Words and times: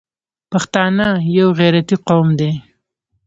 پښتانه 0.51 1.07
یو 1.37 1.47
غیرتي 1.59 1.95
قوم 2.07 2.27
دی. 2.39 2.51